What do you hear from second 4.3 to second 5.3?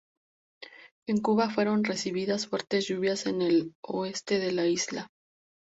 de la isla.